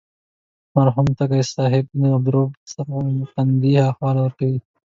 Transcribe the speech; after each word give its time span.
مرحوم 0.75 1.07
تږی 1.17 1.41
صاحب 1.53 1.85
د 1.99 2.01
عبدالرزاق 2.17 2.59
سمرقندي 2.73 3.73
حواله 3.95 4.19
ورکوي. 4.23 4.59